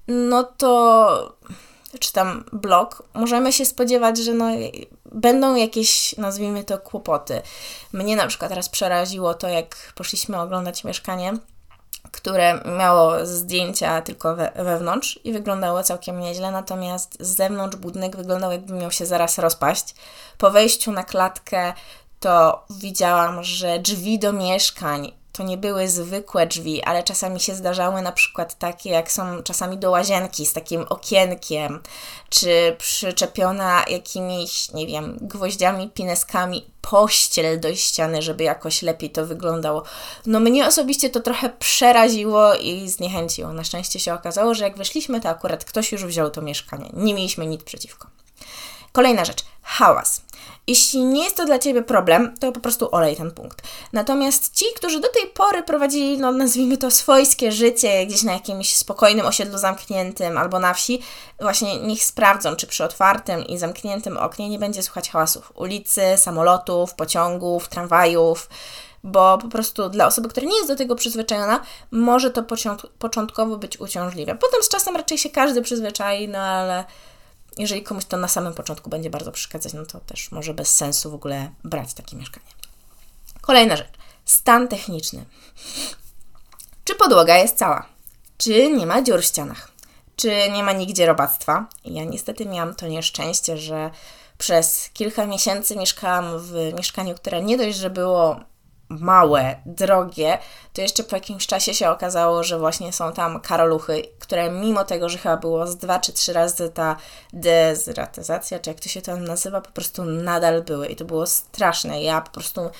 no 0.09 0.43
to 0.45 1.39
czy 2.01 2.13
tam 2.13 2.45
blok, 2.53 3.03
możemy 3.15 3.53
się 3.53 3.65
spodziewać, 3.65 4.19
że 4.19 4.35
no, 4.35 4.47
będą 5.13 5.55
jakieś, 5.55 6.17
nazwijmy 6.17 6.65
to, 6.65 6.79
kłopoty. 6.79 7.43
Mnie 7.93 8.17
na 8.17 8.27
przykład 8.27 8.49
teraz 8.49 8.69
przeraziło 8.69 9.35
to, 9.35 9.49
jak 9.49 9.93
poszliśmy 9.95 10.41
oglądać 10.41 10.85
mieszkanie, 10.85 11.33
które 12.13 12.61
miało 12.79 13.27
zdjęcia 13.27 14.03
tylko 14.03 14.37
we, 14.37 14.53
wewnątrz 14.57 15.21
i 15.25 15.33
wyglądało 15.33 15.83
całkiem 15.83 16.21
nieźle, 16.21 16.51
natomiast 16.51 17.17
z 17.21 17.37
zewnątrz 17.37 17.77
budynek 17.77 18.17
wyglądał 18.17 18.53
jakby 18.53 18.75
miał 18.75 18.91
się 18.91 19.07
zaraz 19.07 19.39
rozpaść. 19.39 19.95
Po 20.39 20.51
wejściu 20.51 20.93
na 20.93 21.05
klatkę 21.05 21.73
to 22.21 22.65
widziałam, 22.71 23.45
że 23.45 23.79
drzwi 23.79 24.19
do 24.19 24.33
mieszkań 24.33 25.18
to 25.33 25.43
nie 25.43 25.57
były 25.57 25.89
zwykłe 25.89 26.47
drzwi, 26.47 26.83
ale 26.83 27.03
czasami 27.03 27.41
się 27.41 27.55
zdarzały 27.55 28.03
na 28.03 28.13
przykład 28.13 28.59
takie, 28.59 28.91
jak 28.91 29.13
są 29.13 29.43
czasami 29.43 29.79
do 29.79 29.91
łazienki 29.91 30.47
z 30.47 30.53
takim 30.53 30.83
okienkiem, 30.89 31.83
czy 32.29 32.77
przyczepiona 32.79 33.85
jakimiś, 33.89 34.73
nie 34.73 34.87
wiem, 34.87 35.19
gwoździami, 35.21 35.91
pineskami 35.91 36.71
pościel 36.81 37.61
do 37.61 37.75
ściany, 37.75 38.23
żeby 38.23 38.45
jakoś 38.45 38.83
lepiej 38.83 39.11
to 39.11 39.27
wyglądało. 39.27 39.83
No 40.27 40.41
mnie 40.41 40.67
osobiście 40.67 41.11
to 41.11 41.21
trochę 41.21 41.49
przeraziło 41.49 42.55
i 42.55 42.89
zniechęciło. 42.89 43.53
Na 43.53 43.65
szczęście 43.65 44.01
się 44.01 44.15
okazało, 44.15 44.55
że 44.55 44.65
jak 44.65 44.77
weszliśmy, 44.77 45.21
to 45.21 45.29
akurat 45.29 45.65
ktoś 45.65 45.93
już 45.93 46.05
wziął 46.05 46.31
to 46.31 46.43
mieszkanie. 46.43 46.91
Nie 46.93 47.15
mieliśmy 47.15 47.47
nic 47.47 47.63
przeciwko. 47.63 48.09
Kolejna 48.93 49.25
rzecz. 49.25 49.45
Hałas. 49.63 50.23
Jeśli 50.67 51.05
nie 51.05 51.25
jest 51.25 51.37
to 51.37 51.45
dla 51.45 51.59
Ciebie 51.59 51.83
problem, 51.83 52.35
to 52.41 52.53
po 52.53 52.61
prostu 52.61 52.89
olej 52.95 53.17
ten 53.17 53.31
punkt. 53.31 53.63
Natomiast 53.93 54.55
ci, 54.55 54.65
którzy 54.77 55.01
do 55.01 55.09
tej 55.09 55.27
pory 55.27 55.63
prowadzili, 55.63 56.19
no 56.19 56.33
nazwijmy 56.33 56.77
to 56.77 56.91
swojskie 56.91 57.53
życie 57.53 58.07
gdzieś 58.07 58.23
na 58.23 58.33
jakimś 58.33 58.77
spokojnym 58.77 59.27
osiedlu 59.27 59.59
zamkniętym 59.59 60.39
albo 60.39 60.59
na 60.59 60.75
wsi, 60.75 61.03
właśnie 61.41 61.81
niech 61.81 62.05
sprawdzą, 62.05 62.57
czy 62.57 62.67
przy 62.67 62.85
otwartym 62.85 63.47
i 63.47 63.59
zamkniętym 63.59 64.17
oknie 64.17 64.49
nie 64.49 64.59
będzie 64.59 64.83
słychać 64.83 65.11
hałasów 65.11 65.53
ulicy, 65.55 66.03
samolotów, 66.17 66.95
pociągów, 66.95 67.69
tramwajów, 67.69 68.49
bo 69.05 69.39
po 69.39 69.49
prostu 69.49 69.89
dla 69.89 70.07
osoby, 70.07 70.29
która 70.29 70.47
nie 70.47 70.57
jest 70.57 70.69
do 70.69 70.77
tego 70.77 70.95
przyzwyczajona, 70.97 71.61
może 71.91 72.31
to 72.31 72.45
początkowo 72.99 73.57
być 73.57 73.81
uciążliwe. 73.81 74.35
Potem 74.35 74.63
z 74.63 74.69
czasem 74.69 74.97
raczej 74.97 75.19
się 75.19 75.31
każdy 75.31 75.63
przyzwyczai, 75.63 76.29
no 76.29 76.39
ale 76.39 76.85
jeżeli 77.59 77.83
komuś 77.83 78.05
to 78.05 78.17
na 78.17 78.29
samym 78.29 78.55
początku 78.55 78.91
będzie 78.91 79.11
bardzo 79.11 79.33
przeszkadzać, 79.33 79.73
no 79.73 79.87
to 79.87 80.01
też 80.01 80.33
może 80.33 80.55
bez 80.55 80.77
sensu 80.77 81.11
w 81.11 81.15
ogóle 81.15 81.51
brać 81.65 81.95
takie 81.95 82.17
mieszkanie. 82.17 82.47
Kolejna 83.41 83.77
rzecz. 83.77 83.89
Stan 84.25 84.69
techniczny. 84.69 85.25
Czy 86.85 86.95
podłoga 86.95 87.37
jest 87.37 87.57
cała? 87.57 87.87
Czy 88.39 88.71
nie 88.73 88.87
ma 88.87 89.03
dziur 89.03 89.23
w 89.23 89.25
ścianach? 89.25 89.71
Czy 90.17 90.51
nie 90.51 90.63
ma 90.63 90.73
nigdzie 90.73 91.07
robactwa? 91.07 91.67
Ja 91.85 92.05
niestety 92.05 92.47
miałam 92.47 92.75
to 92.75 92.87
nieszczęście, 92.87 93.57
że 93.59 93.91
przez 94.39 94.91
kilka 94.93 95.27
miesięcy 95.27 95.77
mieszkałam 95.77 96.39
w 96.39 96.73
mieszkaniu, 96.77 97.15
które 97.15 97.43
nie 97.43 97.59
dość, 97.59 97.79
że 97.79 97.91
było 97.91 98.41
małe, 98.89 99.57
drogie, 99.67 100.39
to 100.73 100.83
jeszcze 100.83 101.05
po 101.05 101.17
jakimś 101.17 101.47
czasie 101.47 101.75
się 101.75 101.91
okazało, 101.91 102.45
że 102.45 102.59
właśnie 102.59 102.93
są 102.93 103.13
tam 103.13 103.41
karoluchy, 103.41 104.03
które 104.19 104.51
mimo 104.51 104.85
tego, 104.85 105.09
że 105.09 105.19
chyba 105.19 105.37
było 105.37 105.67
z 105.67 105.77
dwa 105.77 105.99
czy 105.99 106.13
trzy 106.13 106.33
razy 106.33 106.71
ta 106.71 106.97
dezratyzacja, 107.33 108.59
czy 108.59 108.71
jak 108.71 108.81
to 108.81 108.89
się 108.89 109.03
tam 109.03 109.25
nazywa, 109.25 109.61
po 109.61 109.71
prostu 109.71 110.05
nadal 110.05 110.63
były 110.63 110.87
i 110.87 110.97
to 110.97 111.05
było 111.05 111.27
straszne. 111.27 112.03
Ja 112.03 112.21
po 112.21 112.31
prostu 112.31 112.71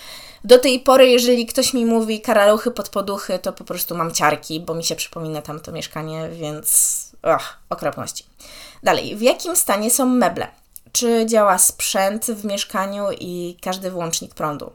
do 0.45 0.59
tej 0.59 0.81
pory, 0.81 1.09
jeżeli 1.09 1.47
ktoś 1.47 1.75
mi 1.75 1.87
mówi 1.87 2.21
karaluchy 2.21 2.71
pod 2.71 2.89
poduchy, 2.89 3.39
to 3.39 3.53
po 3.53 3.65
prostu 3.65 3.97
mam 3.97 4.15
ciarki, 4.15 4.61
bo 4.61 4.75
mi 4.75 4.85
się 4.85 4.97
przypomina 4.97 5.43
tam 5.43 5.61
to 5.61 5.73
mieszkanie, 5.73 6.29
więc 6.29 6.99
ach, 7.23 7.59
okropności. 7.71 8.25
Dalej, 8.83 9.17
w 9.17 9.23
jakim 9.23 9.57
stanie 9.57 9.91
są 9.91 10.07
meble? 10.07 10.49
Czy 10.93 11.27
działa 11.27 11.59
sprzęt 11.59 12.27
w 12.27 12.45
mieszkaniu 12.45 13.07
i 13.21 13.57
każdy 13.63 13.91
wyłącznik 13.91 14.35
prądu? 14.35 14.73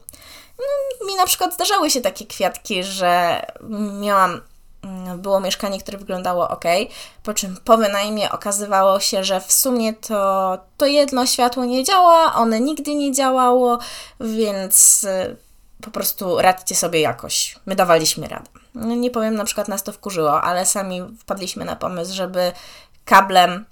No, 1.00 1.06
mi 1.06 1.14
na 1.14 1.26
przykład 1.26 1.54
zdarzały 1.54 1.90
się 1.90 2.00
takie 2.00 2.26
kwiatki, 2.26 2.84
że 2.84 3.42
miałam 4.00 4.40
mm, 4.82 5.20
było 5.20 5.40
mieszkanie, 5.40 5.80
które 5.80 5.98
wyglądało 5.98 6.48
ok, 6.48 6.64
po 7.22 7.34
czym 7.34 7.56
po 7.64 7.76
wynajmie 7.76 8.30
okazywało 8.32 9.00
się, 9.00 9.24
że 9.24 9.40
w 9.40 9.52
sumie 9.52 9.92
to, 9.92 10.58
to 10.76 10.86
jedno 10.86 11.26
światło 11.26 11.64
nie 11.64 11.84
działa, 11.84 12.34
one 12.34 12.60
nigdy 12.60 12.94
nie 12.94 13.12
działało, 13.12 13.78
więc 14.20 15.04
y, 15.04 15.36
po 15.82 15.90
prostu 15.90 16.38
radźcie 16.38 16.74
sobie 16.74 17.00
jakoś. 17.00 17.56
My 17.66 17.76
dawaliśmy 17.76 18.28
radę. 18.28 18.50
No, 18.74 18.94
nie 18.94 19.10
powiem, 19.10 19.34
na 19.34 19.44
przykład 19.44 19.68
nas 19.68 19.82
to 19.82 19.92
wkurzyło, 19.92 20.42
ale 20.42 20.66
sami 20.66 21.02
wpadliśmy 21.18 21.64
na 21.64 21.76
pomysł, 21.76 22.14
żeby 22.14 22.52
kablem 23.04 23.64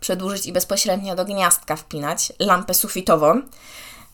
przedłużyć 0.00 0.46
i 0.46 0.52
bezpośrednio 0.52 1.14
do 1.14 1.24
gniazdka 1.24 1.76
wpinać 1.76 2.32
lampę 2.38 2.74
sufitową, 2.74 3.42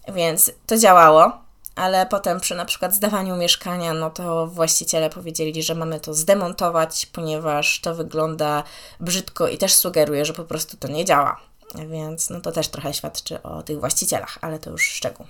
więc 0.08 0.52
to 0.66 0.78
działało, 0.78 1.32
ale 1.78 2.06
potem 2.06 2.40
przy 2.40 2.54
na 2.54 2.64
przykład 2.64 2.94
zdawaniu 2.94 3.36
mieszkania, 3.36 3.94
no 3.94 4.10
to 4.10 4.46
właściciele 4.46 5.10
powiedzieli, 5.10 5.62
że 5.62 5.74
mamy 5.74 6.00
to 6.00 6.14
zdemontować, 6.14 7.06
ponieważ 7.06 7.80
to 7.80 7.94
wygląda 7.94 8.62
brzydko 9.00 9.48
i 9.48 9.58
też 9.58 9.74
sugeruje, 9.74 10.24
że 10.24 10.32
po 10.32 10.44
prostu 10.44 10.76
to 10.76 10.88
nie 10.88 11.04
działa. 11.04 11.40
Więc 11.74 12.30
no 12.30 12.40
to 12.40 12.52
też 12.52 12.68
trochę 12.68 12.94
świadczy 12.94 13.42
o 13.42 13.62
tych 13.62 13.80
właścicielach, 13.80 14.38
ale 14.40 14.58
to 14.58 14.70
już 14.70 14.90
szczegół. 14.90 15.26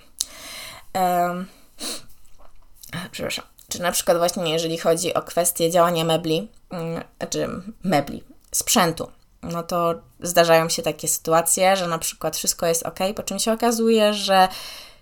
Um, 0.94 1.46
przepraszam. 3.10 3.44
Czy 3.68 3.82
na 3.82 3.92
przykład 3.92 4.18
właśnie 4.18 4.52
jeżeli 4.52 4.78
chodzi 4.78 5.14
o 5.14 5.22
kwestię 5.22 5.70
działania 5.70 6.04
mebli, 6.04 6.48
mm, 6.70 7.04
znaczy 7.18 7.48
mebli, 7.82 8.24
sprzętu, 8.52 9.10
no 9.42 9.62
to 9.62 9.94
zdarzają 10.20 10.68
się 10.68 10.82
takie 10.82 11.08
sytuacje, 11.08 11.76
że 11.76 11.86
na 11.86 11.98
przykład 11.98 12.36
wszystko 12.36 12.66
jest 12.66 12.82
ok, 12.82 12.98
po 13.16 13.22
czym 13.22 13.38
się 13.38 13.52
okazuje, 13.52 14.14
że 14.14 14.48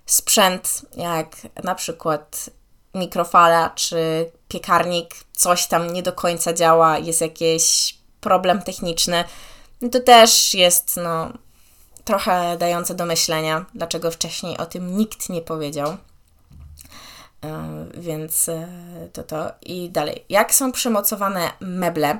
sprzęt, 0.06 0.82
jak 0.96 1.36
na 1.64 1.74
przykład 1.74 2.50
mikrofala 2.94 3.70
czy 3.70 4.30
piekarnik, 4.48 5.14
coś 5.32 5.66
tam 5.66 5.92
nie 5.92 6.02
do 6.02 6.12
końca 6.12 6.52
działa, 6.52 6.98
jest 6.98 7.20
jakiś 7.20 7.96
problem 8.20 8.62
techniczny, 8.62 9.24
no 9.82 9.88
to 9.88 10.00
też 10.00 10.54
jest 10.54 10.96
no, 11.04 11.32
trochę 12.04 12.56
dające 12.58 12.94
do 12.94 13.06
myślenia, 13.06 13.64
dlaczego 13.74 14.10
wcześniej 14.10 14.58
o 14.58 14.66
tym 14.66 14.96
nikt 14.96 15.28
nie 15.28 15.42
powiedział. 15.42 15.96
E, 17.44 17.86
więc 17.94 18.48
e, 18.48 18.68
to 19.12 19.22
to. 19.22 19.52
I 19.62 19.90
dalej. 19.90 20.24
Jak 20.28 20.54
są 20.54 20.72
przymocowane 20.72 21.50
meble? 21.60 22.18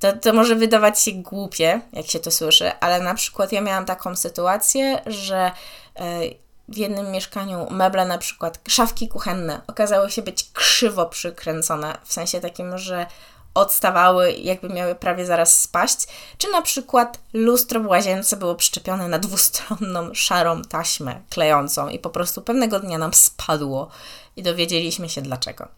To, 0.00 0.12
to 0.12 0.32
może 0.32 0.54
wydawać 0.54 1.00
się 1.00 1.12
głupie, 1.12 1.80
jak 1.92 2.06
się 2.06 2.20
to 2.20 2.30
słyszy, 2.30 2.72
ale 2.80 3.00
na 3.00 3.14
przykład 3.14 3.52
ja 3.52 3.60
miałam 3.60 3.84
taką 3.84 4.16
sytuację, 4.16 5.02
że 5.06 5.50
e, 5.96 6.20
w 6.68 6.76
jednym 6.76 7.10
mieszkaniu 7.12 7.70
meble, 7.70 8.06
na 8.06 8.18
przykład 8.18 8.60
szafki 8.68 9.08
kuchenne, 9.08 9.60
okazały 9.66 10.10
się 10.10 10.22
być 10.22 10.50
krzywo 10.52 11.06
przykręcone, 11.06 11.98
w 12.04 12.12
sensie 12.12 12.40
takim, 12.40 12.78
że 12.78 13.06
odstawały, 13.54 14.32
jakby 14.32 14.68
miały 14.68 14.94
prawie 14.94 15.26
zaraz 15.26 15.60
spaść, 15.60 16.06
czy 16.38 16.50
na 16.50 16.62
przykład 16.62 17.18
lustro 17.32 17.80
w 17.80 17.86
łazience 17.86 18.36
było 18.36 18.54
przyczepione 18.54 19.08
na 19.08 19.18
dwustronną, 19.18 20.14
szarą 20.14 20.62
taśmę 20.62 21.20
klejącą 21.30 21.88
i 21.88 21.98
po 21.98 22.10
prostu 22.10 22.42
pewnego 22.42 22.80
dnia 22.80 22.98
nam 22.98 23.14
spadło 23.14 23.88
i 24.36 24.42
dowiedzieliśmy 24.42 25.08
się 25.08 25.22
dlaczego. 25.22 25.68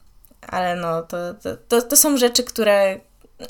Ale 0.49 0.77
no, 0.77 1.03
to, 1.03 1.17
to, 1.35 1.57
to, 1.69 1.83
to 1.83 1.97
są 1.97 2.17
rzeczy, 2.17 2.45
które 2.45 3.01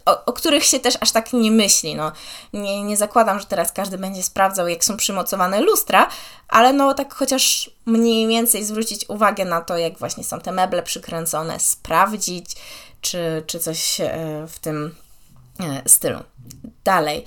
o, 0.06 0.24
o, 0.24 0.32
których 0.32 0.64
się 0.64 0.80
też 0.80 0.94
aż 1.00 1.12
tak 1.12 1.32
nie 1.32 1.50
myśli. 1.50 1.94
No. 1.94 2.12
Nie, 2.52 2.82
nie 2.82 2.96
zakładam, 2.96 3.40
że 3.40 3.46
teraz 3.46 3.72
każdy 3.72 3.98
będzie 3.98 4.22
sprawdzał, 4.22 4.68
jak 4.68 4.84
są 4.84 4.96
przymocowane 4.96 5.60
lustra, 5.60 6.08
ale 6.48 6.72
no 6.72 6.94
tak 6.94 7.14
chociaż 7.14 7.70
mniej 7.86 8.26
więcej 8.26 8.64
zwrócić 8.64 9.08
uwagę 9.08 9.44
na 9.44 9.60
to, 9.60 9.78
jak 9.78 9.98
właśnie 9.98 10.24
są 10.24 10.40
te 10.40 10.52
meble 10.52 10.82
przykręcone, 10.82 11.60
sprawdzić, 11.60 12.56
czy, 13.00 13.44
czy 13.46 13.58
coś 13.58 14.00
e, 14.00 14.08
w 14.48 14.58
tym 14.58 14.94
e, 15.60 15.88
stylu. 15.88 16.18
Dalej, 16.84 17.24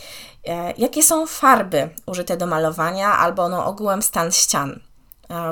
e, 0.47 0.73
jakie 0.77 1.03
są 1.03 1.27
farby 1.27 1.89
użyte 2.05 2.37
do 2.37 2.47
malowania 2.47 3.17
albo 3.17 3.49
no 3.49 3.65
ogółem 3.65 4.01
stan 4.01 4.31
ścian? 4.31 4.79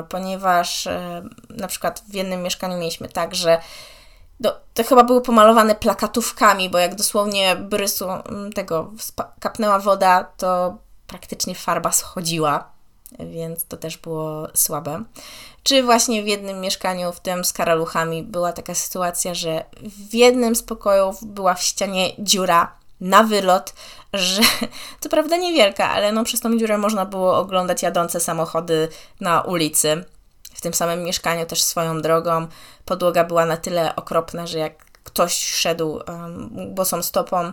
Ponieważ 0.08 0.88
na 1.50 1.68
przykład 1.68 2.02
w 2.08 2.14
jednym 2.14 2.42
mieszkaniu 2.42 2.78
mieliśmy 2.78 3.08
tak, 3.08 3.34
że 3.34 3.60
do, 4.40 4.60
to 4.74 4.84
chyba 4.84 5.04
były 5.04 5.20
pomalowane 5.20 5.74
plakatówkami, 5.74 6.70
bo 6.70 6.78
jak 6.78 6.94
dosłownie 6.94 7.56
brysu 7.56 8.10
mm, 8.10 8.52
tego 8.52 8.90
kapnęła 9.40 9.78
woda, 9.78 10.24
to 10.36 10.76
praktycznie 11.06 11.54
farba 11.54 11.92
schodziła, 11.92 12.70
więc 13.18 13.64
to 13.64 13.76
też 13.76 13.98
było 13.98 14.48
słabe. 14.54 15.04
Czy 15.62 15.82
właśnie 15.82 16.22
w 16.22 16.26
jednym 16.26 16.60
mieszkaniu, 16.60 17.12
w 17.12 17.20
tym 17.20 17.44
z 17.44 17.52
karaluchami, 17.52 18.22
była 18.22 18.52
taka 18.52 18.74
sytuacja, 18.74 19.34
że 19.34 19.64
w 19.82 20.14
jednym 20.14 20.56
z 20.56 20.62
pokojów 20.62 21.24
była 21.24 21.54
w 21.54 21.62
ścianie 21.62 22.12
dziura 22.18 22.72
na 23.00 23.22
wylot, 23.22 23.74
że 24.12 24.42
to 25.00 25.08
prawda 25.08 25.36
niewielka, 25.36 25.90
ale 25.90 26.12
no 26.12 26.24
przez 26.24 26.40
tą 26.40 26.58
dziurę 26.58 26.78
można 26.78 27.06
było 27.06 27.38
oglądać 27.38 27.82
jadące 27.82 28.20
samochody 28.20 28.88
na 29.20 29.40
ulicy 29.40 30.04
w 30.54 30.60
tym 30.60 30.74
samym 30.74 31.02
mieszkaniu 31.04 31.46
też 31.46 31.62
swoją 31.62 32.02
drogą. 32.02 32.46
Podłoga 32.84 33.24
była 33.24 33.46
na 33.46 33.56
tyle 33.56 33.96
okropna, 33.96 34.46
że 34.46 34.58
jak 34.58 34.84
ktoś 35.04 35.44
szedł 35.44 36.00
um, 36.08 36.74
bosą 36.74 37.02
stopą, 37.02 37.52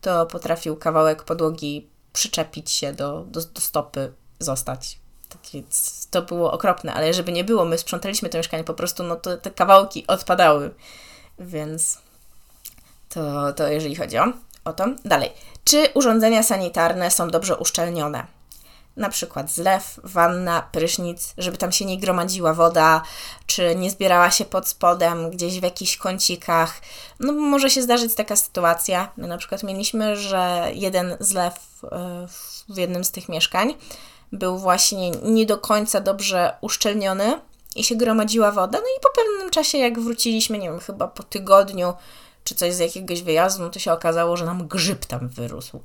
to 0.00 0.26
potrafił 0.26 0.76
kawałek 0.76 1.22
podłogi 1.22 1.88
przyczepić 2.12 2.70
się 2.70 2.92
do, 2.92 3.24
do, 3.26 3.40
do 3.40 3.60
stopy, 3.60 4.12
zostać. 4.38 4.98
Takie, 5.28 5.62
to 6.10 6.22
było 6.22 6.52
okropne, 6.52 6.94
ale 6.94 7.14
żeby 7.14 7.32
nie 7.32 7.44
było, 7.44 7.64
my 7.64 7.78
sprzątaliśmy 7.78 8.28
to 8.28 8.38
mieszkanie, 8.38 8.64
po 8.64 8.74
prostu 8.74 9.02
no 9.02 9.16
to 9.16 9.36
te 9.36 9.50
kawałki 9.50 10.06
odpadały. 10.06 10.74
Więc 11.38 11.98
to, 13.08 13.52
to 13.52 13.68
jeżeli 13.68 13.96
chodzi 13.96 14.18
o, 14.18 14.32
o 14.64 14.72
to. 14.72 14.84
Dalej. 15.04 15.32
Czy 15.64 15.88
urządzenia 15.94 16.42
sanitarne 16.42 17.10
są 17.10 17.28
dobrze 17.28 17.56
uszczelnione? 17.56 18.39
Na 19.00 19.08
przykład 19.08 19.50
zlew, 19.50 20.00
wanna, 20.04 20.62
prysznic, 20.72 21.34
żeby 21.38 21.56
tam 21.56 21.72
się 21.72 21.84
nie 21.84 21.98
gromadziła 21.98 22.54
woda, 22.54 23.02
czy 23.46 23.74
nie 23.76 23.90
zbierała 23.90 24.30
się 24.30 24.44
pod 24.44 24.68
spodem, 24.68 25.30
gdzieś 25.30 25.60
w 25.60 25.62
jakichś 25.62 25.96
kącikach. 25.96 26.80
No 27.20 27.32
może 27.32 27.70
się 27.70 27.82
zdarzyć 27.82 28.14
taka 28.14 28.36
sytuacja. 28.36 29.12
My 29.16 29.28
na 29.28 29.38
przykład 29.38 29.62
mieliśmy, 29.62 30.16
że 30.16 30.70
jeden 30.74 31.16
zlew 31.20 31.54
e, 31.84 32.26
w 32.68 32.76
jednym 32.76 33.04
z 33.04 33.10
tych 33.10 33.28
mieszkań 33.28 33.74
był 34.32 34.58
właśnie 34.58 35.10
nie 35.10 35.46
do 35.46 35.58
końca 35.58 36.00
dobrze 36.00 36.56
uszczelniony 36.60 37.40
i 37.76 37.84
się 37.84 37.94
gromadziła 37.94 38.52
woda. 38.52 38.78
No 38.78 38.84
i 38.98 39.00
po 39.02 39.10
pewnym 39.22 39.50
czasie, 39.50 39.78
jak 39.78 40.00
wróciliśmy, 40.00 40.58
nie 40.58 40.70
wiem, 40.70 40.80
chyba 40.80 41.08
po 41.08 41.22
tygodniu 41.22 41.94
czy 42.44 42.54
coś 42.54 42.74
z 42.74 42.78
jakiegoś 42.78 43.22
wyjazdu, 43.22 43.62
no 43.62 43.70
to 43.70 43.78
się 43.78 43.92
okazało, 43.92 44.36
że 44.36 44.44
nam 44.44 44.68
grzyb 44.68 45.04
tam 45.04 45.28
wyrósł. 45.28 45.80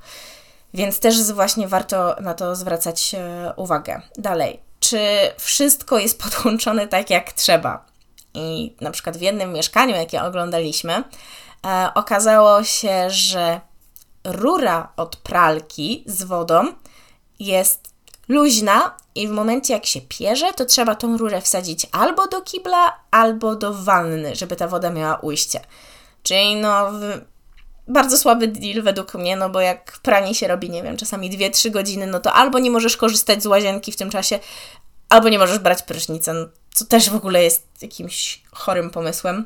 Więc 0.75 1.00
też 1.00 1.32
właśnie 1.32 1.67
warto 1.67 2.15
na 2.22 2.34
to 2.34 2.55
zwracać 2.55 3.15
e, 3.15 3.53
uwagę. 3.55 4.01
Dalej, 4.17 4.60
czy 4.79 5.00
wszystko 5.38 6.00
jest 6.00 6.20
podłączone 6.24 6.88
tak 6.88 7.10
jak 7.10 7.34
trzeba? 7.34 7.86
I 8.34 8.75
na 8.82 8.91
przykład 8.91 9.17
w 9.17 9.22
jednym 9.22 9.53
mieszkaniu, 9.53 9.96
jakie 9.96 10.24
oglądaliśmy, 10.24 10.94
e, 11.65 11.89
okazało 11.96 12.63
się, 12.63 13.10
że 13.10 13.62
rura 14.24 14.91
od 14.98 15.15
pralki 15.15 16.03
z 16.08 16.24
wodą 16.24 16.65
jest 17.39 17.94
luźna 18.27 18.98
i 19.15 19.27
w 19.27 19.32
momencie 19.32 19.74
jak 19.74 19.86
się 19.86 20.01
pierze, 20.01 20.53
to 20.53 20.65
trzeba 20.65 20.96
tą 20.96 21.17
rurę 21.17 21.41
wsadzić 21.41 21.88
albo 21.91 22.27
do 22.27 22.41
kibla, 22.41 23.00
albo 23.12 23.55
do 23.55 23.74
wanny, 23.74 24.36
żeby 24.36 24.55
ta 24.55 24.67
woda 24.67 24.89
miała 24.89 25.15
ujście. 25.15 25.60
Czyli 26.24 26.55
no, 26.55 26.91
bardzo 27.87 28.17
słaby 28.17 28.47
deal 28.47 28.81
według 28.81 29.13
mnie, 29.13 29.35
no 29.35 29.49
bo 29.49 29.61
jak 29.61 29.99
pranie 30.01 30.35
się 30.35 30.47
robi, 30.47 30.69
nie 30.69 30.83
wiem, 30.83 30.97
czasami 30.97 31.37
2-3 31.37 31.71
godziny, 31.71 32.07
no 32.07 32.19
to 32.19 32.33
albo 32.33 32.59
nie 32.59 32.71
możesz 32.71 32.97
korzystać 32.97 33.43
z 33.43 33.45
łazienki 33.45 33.91
w 33.91 33.95
tym 33.95 34.09
czasie, 34.09 34.39
albo 35.09 35.29
nie 35.29 35.39
możesz 35.39 35.59
brać 35.59 35.81
prysznica, 35.83 36.33
no, 36.33 36.45
co 36.73 36.85
też 36.85 37.09
w 37.09 37.15
ogóle 37.15 37.43
jest 37.43 37.67
jakimś 37.81 38.41
chorym 38.51 38.89
pomysłem, 38.89 39.45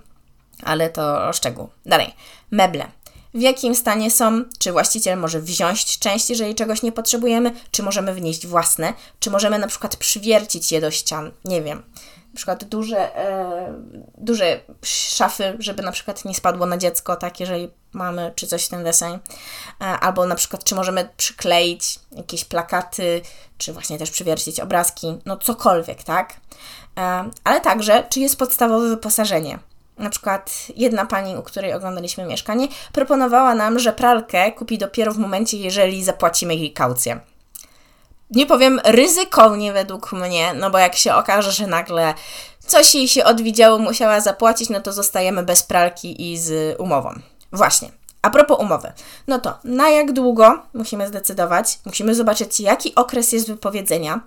ale 0.64 0.90
to 0.90 1.34
szczegół. 1.34 1.70
Dalej, 1.86 2.16
meble. 2.52 2.86
W 3.34 3.42
jakim 3.42 3.76
stanie 3.76 4.12
są? 4.12 4.44
Czy 4.60 4.72
właściciel 4.72 5.20
może 5.20 5.42
wziąć 5.42 6.00
część, 6.00 6.30
jeżeli 6.30 6.56
czegoś 6.56 6.84
nie 6.84 6.92
potrzebujemy? 6.92 7.52
Czy 7.72 7.84
możemy 7.84 8.14
wnieść 8.14 8.48
własne? 8.48 8.94
Czy 9.20 9.32
możemy 9.32 9.60
na 9.60 9.68
przykład 9.68 9.96
przywiercić 9.96 10.72
je 10.72 10.82
do 10.82 10.92
ścian? 10.92 11.32
Nie 11.46 11.62
wiem. 11.62 11.84
Na 12.30 12.36
przykład 12.36 12.64
duże, 12.64 13.18
e, 13.18 13.74
duże 14.18 14.60
szafy, 14.84 15.56
żeby 15.60 15.84
na 15.84 15.92
przykład 15.92 16.26
nie 16.26 16.36
spadło 16.36 16.66
na 16.66 16.78
dziecko, 16.78 17.16
tak, 17.16 17.40
jeżeli 17.40 17.70
mamy 17.94 18.32
czy 18.36 18.48
coś 18.48 18.66
w 18.66 18.70
ten 18.70 18.84
deseń, 18.84 19.14
e, 19.14 19.86
albo 19.86 20.26
na 20.26 20.36
przykład 20.36 20.64
czy 20.64 20.76
możemy 20.76 21.10
przykleić 21.18 22.00
jakieś 22.12 22.46
plakaty, 22.46 23.22
czy 23.58 23.74
właśnie 23.74 23.98
też 23.98 24.12
przywiercić 24.12 24.60
obrazki, 24.60 25.18
no 25.26 25.38
cokolwiek, 25.38 26.04
tak, 26.04 26.34
e, 26.98 27.30
ale 27.44 27.62
także 27.62 28.04
czy 28.10 28.20
jest 28.20 28.40
podstawowe 28.40 28.90
wyposażenie, 28.90 29.60
na 29.98 30.10
przykład 30.10 30.68
jedna 30.76 31.06
pani, 31.06 31.36
u 31.36 31.44
której 31.44 31.74
oglądaliśmy 31.74 32.26
mieszkanie, 32.26 32.68
proponowała 32.92 33.56
nam, 33.56 33.80
że 33.80 33.94
pralkę 33.94 34.52
kupi 34.52 34.78
dopiero 34.78 35.14
w 35.14 35.18
momencie, 35.18 35.58
jeżeli 35.58 36.04
zapłacimy 36.04 36.56
jej 36.56 36.74
kaucję. 36.74 37.20
Nie 38.30 38.46
powiem 38.46 38.82
ryzykownie 38.86 39.74
według 39.74 40.12
mnie, 40.12 40.54
no 40.54 40.70
bo 40.70 40.78
jak 40.78 40.96
się 40.96 41.14
okaże, 41.14 41.52
że 41.52 41.68
nagle 41.68 42.14
coś 42.60 42.96
jej 42.96 43.08
się 43.08 43.24
odwidziało, 43.24 43.78
musiała 43.78 44.22
zapłacić, 44.22 44.70
no 44.70 44.82
to 44.82 44.94
zostajemy 44.94 45.44
bez 45.44 45.64
pralki 45.64 46.32
i 46.32 46.38
z 46.38 46.80
umową. 46.80 47.14
Właśnie. 47.52 47.92
A 48.22 48.30
propos 48.30 48.60
umowy, 48.60 48.92
no 49.28 49.40
to 49.40 49.60
na 49.64 49.90
jak 49.90 50.12
długo 50.12 50.62
musimy 50.74 51.08
zdecydować? 51.08 51.80
Musimy 51.86 52.16
zobaczyć, 52.16 52.60
jaki 52.60 52.96
okres 52.96 53.32
jest 53.32 53.48
wypowiedzenia. 53.48 54.22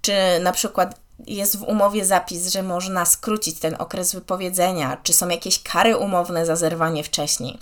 Czy 0.00 0.12
na 0.40 0.52
przykład 0.52 0.94
jest 1.26 1.58
w 1.58 1.62
umowie 1.62 2.04
zapis, 2.04 2.48
że 2.48 2.62
można 2.62 3.04
skrócić 3.04 3.60
ten 3.60 3.76
okres 3.78 4.14
wypowiedzenia, 4.14 4.96
czy 5.02 5.12
są 5.12 5.28
jakieś 5.28 5.62
kary 5.62 5.96
umowne 5.96 6.46
za 6.46 6.56
zerwanie 6.56 7.04
wcześniej. 7.04 7.58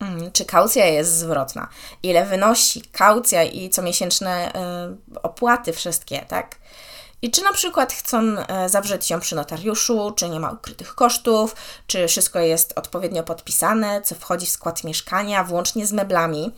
Mm, 0.00 0.32
czy 0.32 0.44
kaucja 0.44 0.86
jest 0.86 1.18
zwrotna? 1.18 1.68
Ile 2.02 2.26
wynosi 2.26 2.82
kaucja 2.82 3.42
i 3.42 3.70
comiesięczne 3.70 4.52
y, 5.14 5.20
opłaty 5.22 5.72
wszystkie, 5.72 6.24
tak? 6.28 6.56
I 7.22 7.30
czy 7.30 7.42
na 7.42 7.52
przykład 7.52 7.92
chcą 7.92 8.22
y, 8.22 8.68
zawrzeć 8.68 9.10
ją 9.10 9.20
przy 9.20 9.36
notariuszu, 9.36 10.12
czy 10.16 10.28
nie 10.28 10.40
ma 10.40 10.50
ukrytych 10.50 10.94
kosztów, 10.94 11.56
czy 11.86 12.08
wszystko 12.08 12.38
jest 12.38 12.78
odpowiednio 12.78 13.22
podpisane, 13.22 14.02
co 14.02 14.14
wchodzi 14.14 14.46
w 14.46 14.50
skład 14.50 14.84
mieszkania, 14.84 15.44
włącznie 15.44 15.86
z 15.86 15.92
meblami, 15.92 16.52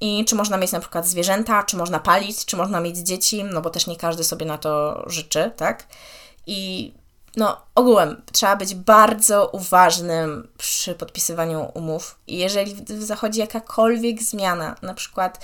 i 0.00 0.24
czy 0.24 0.34
można 0.34 0.56
mieć 0.56 0.72
na 0.72 0.80
przykład 0.80 1.06
zwierzęta, 1.06 1.62
czy 1.62 1.76
można 1.76 1.98
palić, 1.98 2.44
czy 2.44 2.56
można 2.56 2.80
mieć 2.80 2.96
dzieci, 2.96 3.44
no 3.44 3.60
bo 3.60 3.70
też 3.70 3.86
nie 3.86 3.96
każdy 3.96 4.24
sobie 4.24 4.46
na 4.46 4.58
to 4.58 5.04
życzy, 5.06 5.50
tak? 5.56 5.86
I 6.46 6.92
no, 7.36 7.56
ogółem 7.74 8.22
trzeba 8.32 8.56
być 8.56 8.74
bardzo 8.74 9.48
uważnym 9.48 10.48
przy 10.58 10.94
podpisywaniu 10.94 11.70
umów. 11.74 12.18
Jeżeli 12.26 12.76
zachodzi 12.98 13.40
jakakolwiek 13.40 14.22
zmiana, 14.22 14.76
na 14.82 14.94
przykład 14.94 15.38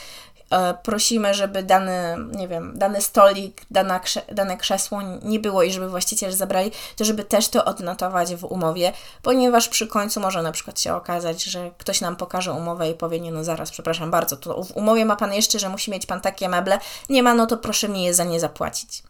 E, 0.50 0.74
prosimy, 0.74 1.34
żeby 1.34 1.62
dany, 1.62 2.16
nie 2.32 2.48
wiem, 2.48 2.78
dany 2.78 3.02
stolik, 3.02 3.62
dana 3.70 4.00
krze 4.00 4.22
dane 4.32 4.56
krzesło 4.56 5.02
nie 5.22 5.40
było 5.40 5.62
i 5.62 5.70
żeby 5.70 5.88
właściciel 5.88 6.32
zabrali, 6.32 6.70
to 6.96 7.04
żeby 7.04 7.24
też 7.24 7.48
to 7.48 7.64
odnotować 7.64 8.34
w 8.34 8.44
umowie, 8.44 8.92
ponieważ 9.22 9.68
przy 9.68 9.86
końcu 9.86 10.20
może 10.20 10.42
na 10.42 10.52
przykład 10.52 10.80
się 10.80 10.94
okazać, 10.94 11.44
że 11.44 11.70
ktoś 11.78 12.00
nam 12.00 12.16
pokaże 12.16 12.52
umowę 12.52 12.90
i 12.90 12.94
powie, 12.94 13.20
nie 13.20 13.32
no 13.32 13.44
zaraz, 13.44 13.70
przepraszam 13.70 14.10
bardzo, 14.10 14.36
to 14.36 14.64
w 14.64 14.76
umowie 14.76 15.04
ma 15.04 15.16
Pan 15.16 15.32
jeszcze, 15.32 15.58
że 15.58 15.68
musi 15.68 15.90
mieć 15.90 16.06
Pan 16.06 16.20
takie 16.20 16.48
meble, 16.48 16.78
nie 17.08 17.22
ma, 17.22 17.34
no 17.34 17.46
to 17.46 17.56
proszę 17.56 17.88
mi 17.88 18.02
je 18.02 18.14
za 18.14 18.24
nie 18.24 18.40
zapłacić. 18.40 19.02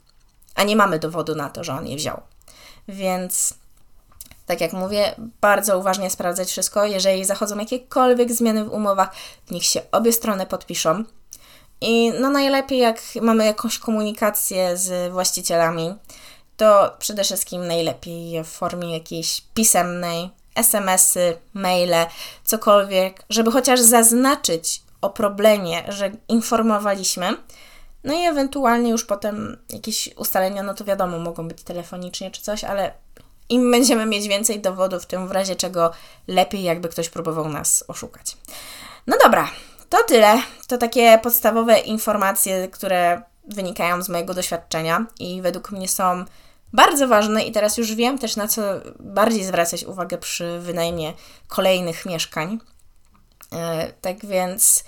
A 0.55 0.63
nie 0.63 0.77
mamy 0.77 0.99
dowodu 0.99 1.35
na 1.35 1.51
to, 1.51 1.65
że 1.65 1.73
on 1.73 1.87
je 1.87 1.97
wziął. 1.97 2.21
Więc 2.89 3.55
tak 4.47 4.61
jak 4.61 4.73
mówię, 4.73 5.15
bardzo 5.41 5.79
uważnie 5.79 6.11
sprawdzać 6.11 6.49
wszystko. 6.49 6.85
Jeżeli 6.85 7.25
zachodzą 7.25 7.59
jakiekolwiek 7.59 8.33
zmiany 8.33 8.65
w 8.65 8.73
umowach, 8.73 9.11
niech 9.51 9.65
się 9.65 9.81
obie 9.93 10.13
strony 10.13 10.47
podpiszą. 10.47 11.05
I 11.81 12.13
no 12.21 12.31
najlepiej 12.31 12.79
jak 12.79 13.03
mamy 13.23 13.47
jakąś 13.47 13.79
komunikację 13.79 14.77
z 14.77 15.13
właścicielami, 15.13 15.95
to 16.57 16.97
przede 16.99 17.25
wszystkim 17.25 17.67
najlepiej 17.67 18.45
w 18.45 18.47
formie 18.47 18.93
jakiejś 18.93 19.43
pisemnej, 19.55 20.31
SMS-y, 20.55 21.37
maile, 21.55 22.07
cokolwiek, 22.45 23.25
żeby 23.31 23.51
chociaż 23.51 23.81
zaznaczyć 23.81 24.83
o 25.01 25.11
problemie, 25.11 25.83
że 25.89 26.11
informowaliśmy. 26.29 27.37
No 28.05 28.15
i 28.15 28.27
ewentualnie 28.27 28.91
już 28.91 29.05
potem 29.05 29.57
jakieś 29.71 30.11
ustalenia, 30.17 30.63
no 30.63 30.75
to 30.75 30.85
wiadomo, 30.85 31.19
mogą 31.19 31.49
być 31.49 31.63
telefonicznie 31.63 32.31
czy 32.31 32.43
coś, 32.43 32.65
ale 32.65 32.93
im 33.49 33.71
będziemy 33.71 34.07
mieć 34.07 34.29
więcej 34.29 34.61
dowodów, 34.61 35.07
tym 35.07 35.29
w 35.29 35.31
razie 35.31 35.57
czego 35.57 35.91
lepiej, 36.29 36.63
jakby 36.63 36.89
ktoś 36.89 37.09
próbował 37.09 37.49
nas 37.49 37.85
oszukać. 37.89 38.37
No 39.07 39.17
dobra, 39.23 39.51
to 39.89 40.03
tyle. 40.03 40.43
To 40.67 40.79
takie 40.79 41.19
podstawowe 41.23 41.79
informacje, 41.79 42.69
które 42.69 43.23
wynikają 43.49 44.03
z 44.03 44.09
mojego 44.09 44.35
doświadczenia 44.35 45.07
i 45.21 45.43
według 45.43 45.71
mnie 45.71 45.89
są 45.89 46.25
bardzo 46.73 47.09
ważne 47.09 47.43
i 47.43 47.53
teraz 47.53 47.79
już 47.79 47.95
wiem 47.95 48.19
też 48.19 48.37
na 48.37 48.49
co 48.49 48.63
bardziej 49.01 49.45
zwracać 49.45 49.85
uwagę 49.85 50.19
przy 50.19 50.59
wynajmie 50.59 51.13
kolejnych 51.49 52.07
mieszkań. 52.07 52.59
E, 53.53 53.93
tak 54.01 54.27
więc 54.27 54.85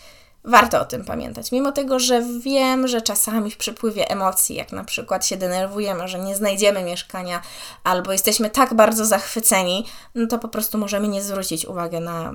warto 0.46 0.80
o 0.80 0.85
tym 0.85 1.04
pamiętać. 1.04 1.52
Mimo 1.52 1.72
tego, 1.72 1.98
że 1.98 2.22
wiem, 2.40 2.88
że 2.88 3.02
czasami 3.02 3.50
w 3.50 3.56
przypływie 3.56 4.11
emocji, 4.11 4.56
jak 4.56 4.72
na 4.72 4.85
przykład 4.85 5.26
się 5.26 5.37
denerwujemy, 5.37 6.09
że 6.09 6.18
nie 6.18 6.37
znajdziemy 6.37 6.82
mieszkania 6.82 7.42
albo 7.85 8.12
jesteśmy 8.12 8.50
tak 8.50 8.74
bardzo 8.74 9.04
zachwyceni, 9.04 9.87
no 10.14 10.26
to 10.26 10.38
po 10.38 10.48
prostu 10.48 10.78
możemy 10.78 11.09
nie 11.09 11.22
zwrócić 11.22 11.66
uwagi 11.66 12.00
na 12.00 12.32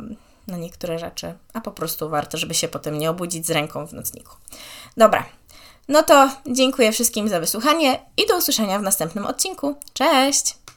na 0.47 0.58
niektóre 0.58 1.00
rzeczy, 1.00 1.34
a 1.54 1.62
po 1.62 1.71
prostu 1.71 2.10
warto, 2.10 2.38
żeby 2.38 2.54
się 2.54 2.67
potem 2.67 2.97
nie 2.97 3.10
obudzić 3.10 3.47
z 3.47 3.52
ręką 3.52 3.88
w 3.88 3.93
nocniku. 3.93 4.36
Dobra, 4.97 5.26
no 5.88 6.04
to 6.04 6.30
dziękuję 6.47 6.91
wszystkim 6.91 7.30
za 7.30 7.39
wysłuchanie 7.39 8.00
i 8.17 8.28
do 8.28 8.38
usłyszenia 8.38 8.80
w 8.80 8.84
następnym 8.84 9.26
odcinku. 9.26 9.76
Cześć! 9.93 10.61